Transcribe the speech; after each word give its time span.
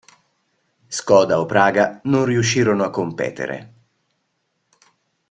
Škoda 0.99 1.39
o 1.39 1.45
Praga 1.45 1.99
non 2.09 2.25
riuscirono 2.25 2.83
a 2.83 2.89
competere. 2.89 3.73